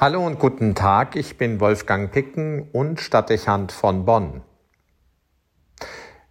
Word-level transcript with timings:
Hallo 0.00 0.24
und 0.24 0.38
guten 0.38 0.76
Tag, 0.76 1.16
ich 1.16 1.38
bin 1.38 1.58
Wolfgang 1.58 2.12
Picken 2.12 2.68
und 2.70 3.00
Stadtdechant 3.00 3.72
von 3.72 4.04
Bonn. 4.04 4.42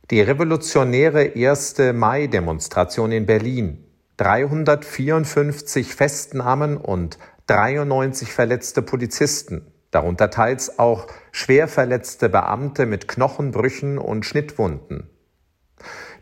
Die 0.10 0.22
revolutionäre 0.22 1.34
1. 1.36 1.76
Mai-Demonstration 1.94 3.12
in 3.12 3.26
Berlin, 3.26 3.84
354 4.16 5.94
Festnahmen 5.94 6.78
und 6.78 7.18
93 7.48 8.32
verletzte 8.32 8.82
Polizisten, 8.82 9.70
darunter 9.92 10.30
teils 10.30 10.80
auch 10.80 11.08
schwer 11.34 11.68
verletzte 11.68 12.30
Beamte 12.30 12.86
mit 12.86 13.10
Knochenbrüchen 13.10 13.98
und 13.98 14.26
Schnittwunden. 14.26 15.10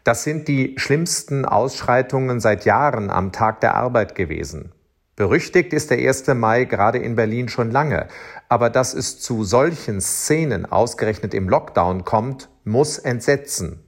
Das 0.04 0.24
sind 0.24 0.48
die 0.48 0.74
schlimmsten 0.80 1.46
Ausschreitungen 1.46 2.40
seit 2.40 2.66
Jahren 2.66 3.12
am 3.12 3.32
Tag 3.32 3.62
der 3.62 3.76
Arbeit 3.76 4.16
gewesen. 4.16 4.72
Berüchtigt 5.18 5.72
ist 5.72 5.92
der 5.92 5.98
1. 5.98 6.28
Mai 6.28 6.66
gerade 6.66 6.98
in 6.98 7.16
Berlin 7.16 7.48
schon 7.48 7.72
lange, 7.72 8.08
aber 8.50 8.70
dass 8.70 8.94
es 8.94 9.18
zu 9.22 9.46
solchen 9.46 10.02
Szenen 10.02 10.66
ausgerechnet 10.66 11.34
im 11.34 11.48
Lockdown 11.48 12.04
kommt, 12.04 12.50
muss 12.66 12.98
entsetzen. 12.98 13.82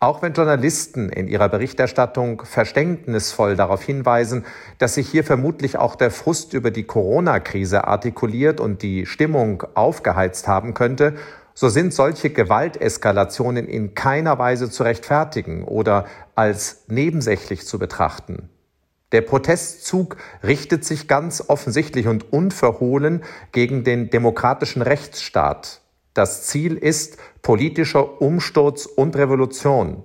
Auch 0.00 0.20
wenn 0.20 0.32
Journalisten 0.32 1.10
in 1.10 1.28
ihrer 1.28 1.48
Berichterstattung 1.48 2.44
verständnisvoll 2.44 3.54
darauf 3.54 3.84
hinweisen, 3.84 4.44
dass 4.78 4.94
sich 4.94 5.08
hier 5.08 5.22
vermutlich 5.22 5.76
auch 5.78 5.94
der 5.94 6.10
Frust 6.10 6.54
über 6.54 6.72
die 6.72 6.82
Corona-Krise 6.82 7.86
artikuliert 7.86 8.58
und 8.58 8.82
die 8.82 9.06
Stimmung 9.06 9.62
aufgeheizt 9.74 10.48
haben 10.48 10.74
könnte, 10.74 11.14
so 11.54 11.68
sind 11.68 11.94
solche 11.94 12.30
Gewalteskalationen 12.30 13.68
in 13.68 13.94
keiner 13.94 14.40
Weise 14.40 14.68
zu 14.70 14.82
rechtfertigen 14.82 15.62
oder 15.62 16.06
als 16.34 16.82
nebensächlich 16.88 17.64
zu 17.64 17.78
betrachten. 17.78 18.48
Der 19.12 19.20
Protestzug 19.20 20.16
richtet 20.42 20.84
sich 20.84 21.06
ganz 21.06 21.44
offensichtlich 21.46 22.08
und 22.08 22.32
unverhohlen 22.32 23.22
gegen 23.52 23.84
den 23.84 24.10
demokratischen 24.10 24.82
Rechtsstaat. 24.82 25.82
Das 26.14 26.44
Ziel 26.44 26.76
ist 26.76 27.18
politischer 27.42 28.20
Umsturz 28.20 28.86
und 28.86 29.16
Revolution. 29.16 30.02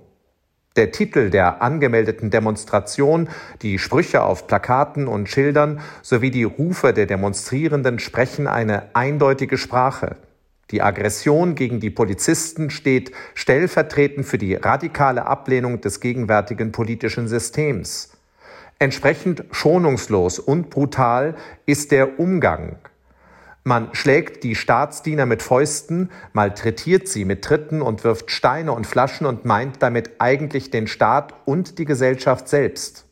Der 0.76 0.92
Titel 0.92 1.30
der 1.30 1.60
angemeldeten 1.60 2.30
Demonstration, 2.30 3.28
die 3.62 3.78
Sprüche 3.78 4.22
auf 4.22 4.46
Plakaten 4.46 5.08
und 5.08 5.28
Schildern 5.28 5.80
sowie 6.02 6.30
die 6.30 6.44
Rufe 6.44 6.92
der 6.92 7.06
Demonstrierenden 7.06 7.98
sprechen 7.98 8.46
eine 8.46 8.94
eindeutige 8.94 9.58
Sprache. 9.58 10.16
Die 10.70 10.82
Aggression 10.82 11.54
gegen 11.54 11.80
die 11.80 11.90
Polizisten 11.90 12.70
steht 12.70 13.12
stellvertretend 13.34 14.26
für 14.26 14.38
die 14.38 14.54
radikale 14.54 15.26
Ablehnung 15.26 15.80
des 15.80 16.00
gegenwärtigen 16.00 16.72
politischen 16.72 17.26
Systems. 17.26 18.17
Entsprechend 18.80 19.44
schonungslos 19.50 20.38
und 20.38 20.70
brutal 20.70 21.34
ist 21.66 21.90
der 21.90 22.20
Umgang. 22.20 22.76
Man 23.64 23.92
schlägt 23.92 24.44
die 24.44 24.54
Staatsdiener 24.54 25.26
mit 25.26 25.42
Fäusten, 25.42 26.10
malträtiert 26.32 27.08
sie 27.08 27.24
mit 27.24 27.42
Tritten 27.42 27.82
und 27.82 28.04
wirft 28.04 28.30
Steine 28.30 28.72
und 28.72 28.86
Flaschen 28.86 29.26
und 29.26 29.44
meint 29.44 29.82
damit 29.82 30.20
eigentlich 30.20 30.70
den 30.70 30.86
Staat 30.86 31.34
und 31.44 31.78
die 31.80 31.86
Gesellschaft 31.86 32.48
selbst. 32.48 33.04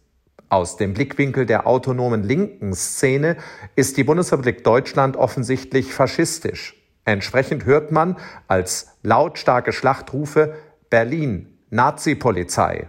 Aus 0.48 0.76
dem 0.76 0.94
Blickwinkel 0.94 1.46
der 1.46 1.66
autonomen 1.66 2.22
linken 2.22 2.72
Szene 2.72 3.36
ist 3.74 3.96
die 3.96 4.04
Bundesrepublik 4.04 4.62
Deutschland 4.62 5.16
offensichtlich 5.16 5.92
faschistisch. 5.92 6.80
Entsprechend 7.04 7.64
hört 7.64 7.90
man 7.90 8.16
als 8.46 8.92
lautstarke 9.02 9.72
Schlachtrufe 9.72 10.54
Berlin, 10.90 11.58
Nazi-Polizei. 11.70 12.86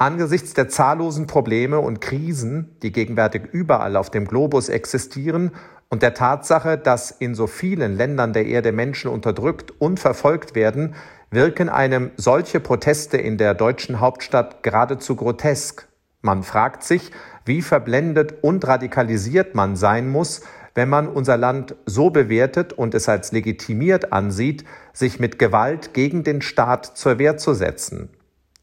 Angesichts 0.00 0.54
der 0.54 0.70
zahllosen 0.70 1.26
Probleme 1.26 1.78
und 1.78 2.00
Krisen, 2.00 2.74
die 2.82 2.90
gegenwärtig 2.90 3.42
überall 3.52 3.96
auf 3.96 4.08
dem 4.08 4.26
Globus 4.26 4.70
existieren, 4.70 5.50
und 5.90 6.00
der 6.00 6.14
Tatsache, 6.14 6.78
dass 6.78 7.10
in 7.10 7.34
so 7.34 7.46
vielen 7.46 7.98
Ländern 7.98 8.32
der 8.32 8.46
Erde 8.46 8.72
Menschen 8.72 9.10
unterdrückt 9.10 9.74
und 9.78 10.00
verfolgt 10.00 10.54
werden, 10.54 10.94
wirken 11.30 11.68
einem 11.68 12.12
solche 12.16 12.60
Proteste 12.60 13.18
in 13.18 13.36
der 13.36 13.52
deutschen 13.52 14.00
Hauptstadt 14.00 14.62
geradezu 14.62 15.16
grotesk. 15.16 15.86
Man 16.22 16.44
fragt 16.44 16.82
sich, 16.82 17.10
wie 17.44 17.60
verblendet 17.60 18.36
und 18.40 18.66
radikalisiert 18.66 19.54
man 19.54 19.76
sein 19.76 20.08
muss, 20.08 20.40
wenn 20.74 20.88
man 20.88 21.08
unser 21.08 21.36
Land 21.36 21.74
so 21.84 22.08
bewertet 22.08 22.72
und 22.72 22.94
es 22.94 23.06
als 23.06 23.32
legitimiert 23.32 24.14
ansieht, 24.14 24.64
sich 24.94 25.20
mit 25.20 25.38
Gewalt 25.38 25.92
gegen 25.92 26.24
den 26.24 26.40
Staat 26.40 26.86
zur 26.86 27.18
Wehr 27.18 27.36
zu 27.36 27.52
setzen. 27.52 28.08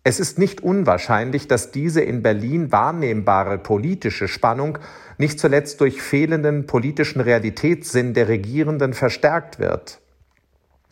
Es 0.07 0.21
ist 0.21 0.39
nicht 0.39 0.63
unwahrscheinlich, 0.63 1.49
dass 1.49 1.71
diese 1.71 1.99
in 1.99 2.21
Berlin 2.21 2.71
wahrnehmbare 2.71 3.57
politische 3.57 4.29
Spannung 4.29 4.77
nicht 5.17 5.37
zuletzt 5.37 5.81
durch 5.81 6.01
fehlenden 6.01 6.65
politischen 6.65 7.19
Realitätssinn 7.19 8.13
der 8.13 8.29
Regierenden 8.29 8.93
verstärkt 8.93 9.59
wird. 9.59 9.99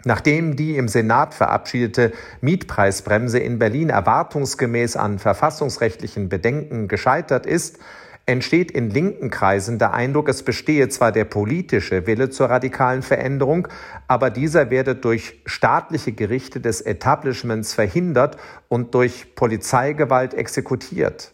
Nachdem 0.04 0.58
die 0.58 0.76
im 0.76 0.90
Senat 0.90 1.34
verabschiedete 1.34 2.12
Mietpreisbremse 2.42 3.40
in 3.40 3.58
Berlin 3.58 3.90
erwartungsgemäß 3.90 4.98
an 4.98 5.18
verfassungsrechtlichen 5.18 6.28
Bedenken 6.28 6.90
gescheitert 6.90 7.46
ist, 7.46 7.80
entsteht 8.26 8.72
in 8.72 8.90
linken 8.90 9.30
Kreisen 9.30 9.78
der 9.78 9.94
Eindruck, 9.94 10.30
es 10.30 10.44
bestehe 10.44 10.90
zwar 10.90 11.12
der 11.12 11.26
politische 11.26 12.08
Wille 12.08 12.30
zur 12.30 12.50
radikalen 12.50 13.04
Veränderung, 13.04 13.68
aber 14.08 14.32
dieser 14.32 14.70
werde 14.70 14.96
durch 14.96 15.42
staatliche 15.46 16.12
Gerichte 16.12 16.60
des 16.60 16.82
Establishments 16.82 17.74
verhindert 17.74 18.38
und 18.68 18.96
durch 18.96 19.36
Polizeigewalt 19.36 20.34
exekutiert. 20.34 21.34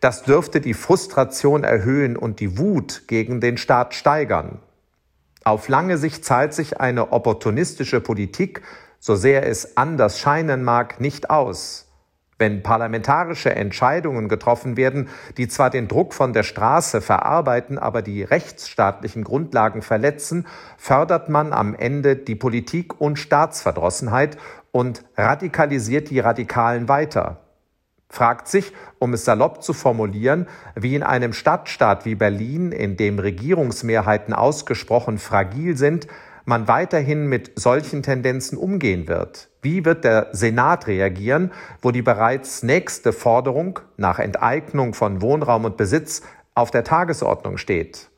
Das 0.00 0.24
dürfte 0.24 0.60
die 0.60 0.74
Frustration 0.74 1.64
erhöhen 1.64 2.16
und 2.16 2.40
die 2.40 2.58
Wut 2.58 3.04
gegen 3.06 3.40
den 3.40 3.56
Staat 3.56 3.94
steigern. 3.94 4.58
Auf 5.44 5.68
lange 5.68 5.96
Sicht 5.98 6.24
zahlt 6.24 6.52
sich 6.54 6.80
eine 6.80 7.12
opportunistische 7.12 8.00
Politik, 8.00 8.62
so 8.98 9.14
sehr 9.14 9.46
es 9.46 9.76
anders 9.76 10.18
scheinen 10.18 10.64
mag, 10.64 11.00
nicht 11.00 11.30
aus. 11.30 11.85
Wenn 12.38 12.62
parlamentarische 12.62 13.54
Entscheidungen 13.54 14.28
getroffen 14.28 14.76
werden, 14.76 15.08
die 15.38 15.48
zwar 15.48 15.70
den 15.70 15.88
Druck 15.88 16.12
von 16.12 16.34
der 16.34 16.42
Straße 16.42 17.00
verarbeiten, 17.00 17.78
aber 17.78 18.02
die 18.02 18.22
rechtsstaatlichen 18.22 19.24
Grundlagen 19.24 19.80
verletzen, 19.80 20.46
fördert 20.76 21.30
man 21.30 21.54
am 21.54 21.74
Ende 21.74 22.14
die 22.14 22.34
Politik 22.34 23.00
und 23.00 23.18
Staatsverdrossenheit 23.18 24.36
und 24.70 25.02
radikalisiert 25.16 26.10
die 26.10 26.20
Radikalen 26.20 26.88
weiter. 26.88 27.40
Fragt 28.10 28.48
sich, 28.48 28.72
um 28.98 29.14
es 29.14 29.24
salopp 29.24 29.62
zu 29.62 29.72
formulieren, 29.72 30.46
wie 30.74 30.94
in 30.94 31.02
einem 31.02 31.32
Stadtstaat 31.32 32.04
wie 32.04 32.14
Berlin, 32.14 32.70
in 32.70 32.98
dem 32.98 33.18
Regierungsmehrheiten 33.18 34.34
ausgesprochen 34.34 35.18
fragil 35.18 35.76
sind, 35.76 36.06
man 36.44 36.68
weiterhin 36.68 37.26
mit 37.26 37.58
solchen 37.58 38.02
Tendenzen 38.02 38.56
umgehen 38.58 39.08
wird. 39.08 39.48
Wie 39.66 39.84
wird 39.84 40.04
der 40.04 40.28
Senat 40.30 40.86
reagieren, 40.86 41.50
wo 41.82 41.90
die 41.90 42.00
bereits 42.00 42.62
nächste 42.62 43.12
Forderung 43.12 43.80
nach 43.96 44.20
Enteignung 44.20 44.94
von 44.94 45.20
Wohnraum 45.22 45.64
und 45.64 45.76
Besitz 45.76 46.22
auf 46.54 46.70
der 46.70 46.84
Tagesordnung 46.84 47.58
steht? 47.58 48.08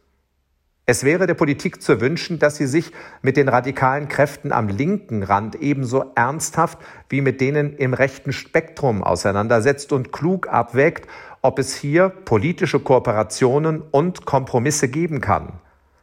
Es 0.85 1.05
wäre 1.05 1.27
der 1.27 1.33
Politik 1.33 1.81
zu 1.81 2.03
wünschen, 2.03 2.39
dass 2.39 2.57
sie 2.57 2.67
sich 2.67 2.93
mit 3.23 3.39
den 3.39 3.49
radikalen 3.49 4.09
Kräften 4.09 4.53
am 4.53 4.69
linken 4.69 5.23
Rand 5.23 5.55
ebenso 5.55 6.13
ernsthaft 6.15 6.77
wie 7.09 7.23
mit 7.23 7.41
denen 7.41 7.75
im 7.79 7.95
rechten 7.95 8.35
Spektrum 8.35 9.03
auseinandersetzt 9.03 9.91
und 9.95 10.13
klug 10.13 10.49
abwägt, 10.49 11.09
ob 11.41 11.59
es 11.59 11.75
hier 11.75 12.11
politische 12.11 12.79
Kooperationen 12.79 13.81
und 13.81 14.27
Kompromisse 14.27 14.89
geben 14.89 15.23
kann. 15.23 15.55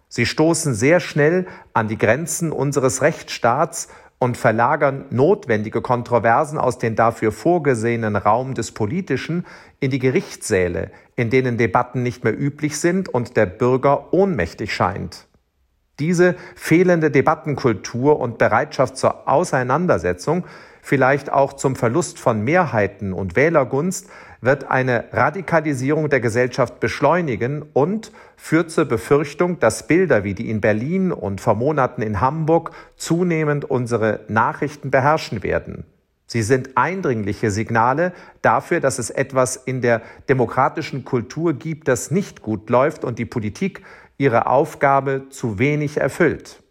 Sie 0.07 0.25
stoßen 0.25 0.73
sehr 0.73 1.00
schnell 1.00 1.45
an 1.73 1.88
die 1.88 1.97
Grenzen 1.97 2.51
unseres 2.51 3.01
Rechtsstaats 3.03 3.89
und 4.20 4.38
verlagern 4.38 5.06
notwendige 5.09 5.81
Kontroversen 5.81 6.58
aus 6.58 6.78
dem 6.78 6.96
dafür 6.96 7.31
vorgesehenen 7.31 8.16
Raum 8.16 8.53
des 8.53 8.72
Politischen 8.72 9.46
in 9.80 9.92
die 9.92 10.00
Gerichtssäle, 10.00 10.92
in 11.16 11.30
denen 11.30 11.58
Debatten 11.58 12.02
nicht 12.02 12.24
mehr 12.24 12.38
üblich 12.38 12.80
sind 12.80 13.09
und 13.09 13.38
der 13.38 13.46
Bürger 13.46 14.13
ohnmächtig 14.13 14.74
scheint. 14.74 15.28
Diese 16.00 16.36
fehlende 16.56 17.12
Debattenkultur 17.12 18.19
und 18.19 18.38
Bereitschaft 18.38 18.98
zur 18.98 19.28
Auseinandersetzung, 19.28 20.45
vielleicht 20.81 21.31
auch 21.31 21.54
zum 21.54 21.75
Verlust 21.75 22.19
von 22.19 22.44
Mehrheiten 22.44 23.13
und 23.13 23.36
Wählergunst, 23.36 24.10
wird 24.45 24.69
eine 24.69 25.06
Radikalisierung 25.12 26.09
der 26.09 26.19
Gesellschaft 26.19 26.80
beschleunigen 26.80 27.63
und 27.74 28.12
führt 28.38 28.71
zur 28.71 28.86
Befürchtung, 28.86 29.59
dass 29.59 29.88
Bilder 29.88 30.24
wie 30.24 30.33
die 30.33 30.50
in 30.50 30.62
Berlin 30.62 31.12
und 31.12 31.42
vor 31.42 31.56
Monaten 31.56 32.01
in 32.01 32.21
Hamburg 32.21 32.71
zunehmend 32.95 33.65
unsere 33.65 34.21
Nachrichten 34.27 34.92
beherrschen 34.92 35.44
werden. 35.44 35.86
Sie 36.27 36.42
sind 36.42 36.75
eindringliche 36.75 37.51
Signale 37.51 38.13
dafür, 38.42 38.80
dass 38.80 38.97
es 38.97 39.09
etwas 39.09 39.57
in 39.57 39.81
der 39.81 40.01
demokratischen 40.27 41.06
Kultur 41.06 41.53
gibt, 41.53 41.88
das 41.88 42.09
nicht 42.09 42.41
gut 42.41 42.69
läuft 42.69 43.03
und 43.03 43.19
die 43.19 43.25
Politik 43.25 43.83
ihre 44.18 44.48
Aufgabe 44.48 45.27
zu 45.30 45.59
wenig 45.59 45.98
erfüllt. 45.98 46.63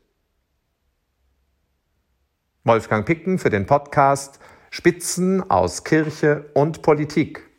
Wolfgang 2.65 3.07
Picken 3.07 3.39
für 3.39 3.51
den 3.51 3.67
Podcast 3.67 4.41
Spitzen 4.71 5.49
aus 5.51 5.85
Kirche 5.85 6.47
und 6.55 6.83
Politik. 6.83 7.54